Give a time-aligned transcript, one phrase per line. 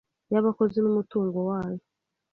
[0.33, 1.83] y abakozi n umutungo wayo